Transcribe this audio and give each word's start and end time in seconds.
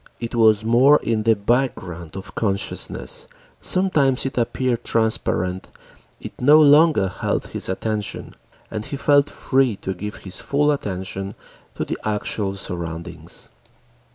It 0.19 0.33
was 0.33 0.65
more 0.65 0.99
in 1.03 1.21
the 1.21 1.35
background 1.35 2.15
of 2.17 2.33
consciousness, 2.33 3.27
sometimes 3.61 4.25
it 4.25 4.35
appeared 4.35 4.83
transparent, 4.83 5.67
it 6.19 6.33
no 6.41 6.59
longer 6.59 7.07
held 7.07 7.49
his 7.49 7.69
attention, 7.69 8.33
and 8.71 8.83
he 8.83 8.97
felt 8.97 9.29
free 9.29 9.75
to 9.75 9.93
give 9.93 10.15
his 10.25 10.39
full 10.39 10.71
attention 10.71 11.35
to 11.75 11.85
the 11.85 11.99
actual 12.03 12.55
surroundings. 12.55 13.49